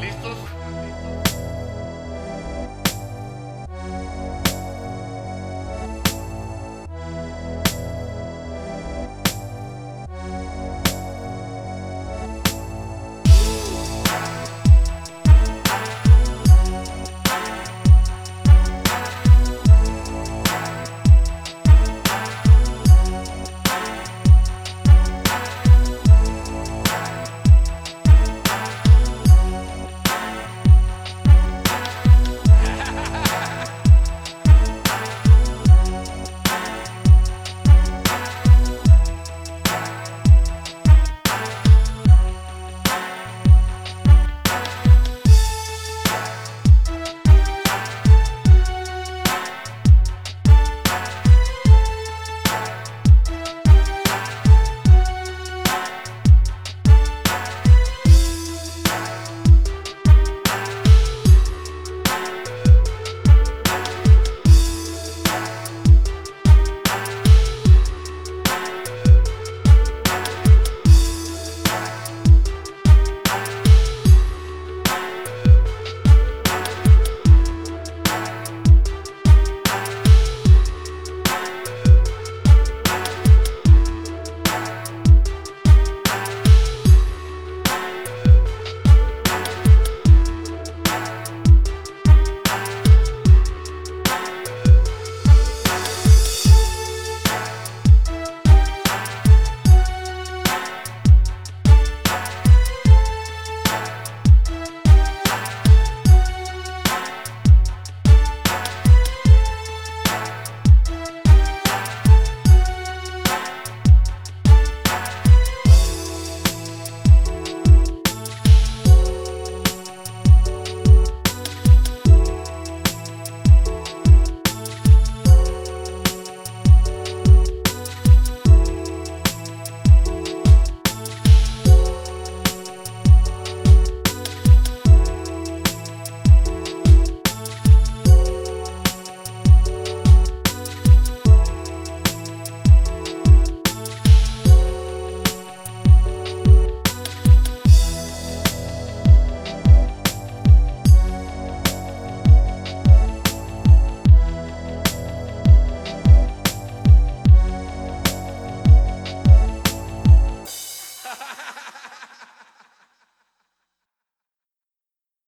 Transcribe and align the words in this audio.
¿Listos? 0.00 0.36